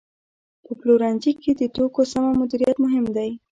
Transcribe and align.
په 0.63 0.71
پلورنځي 0.79 1.31
کې 1.41 1.51
د 1.59 1.61
توکو 1.75 2.01
سمه 2.11 2.31
مدیریت 2.41 2.75
مهم 2.85 3.05
دی. 3.15 3.31